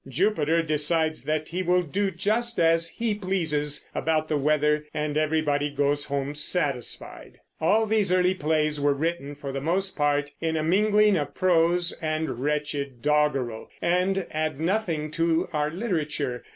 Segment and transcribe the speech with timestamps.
[0.07, 5.69] Jupiter decides that he will do just as he pleases about the weather, and everybody
[5.69, 7.39] goes home satisfied.
[7.59, 11.91] All these early plays were written, for the most part, in a mingling of prose
[12.01, 16.43] and wretched doggerel, and add nothing to our literature.